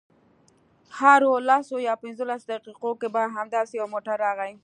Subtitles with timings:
[0.97, 4.53] هرو لسو یا پنځلسو دقیقو کې به همداسې یو موټر راغی.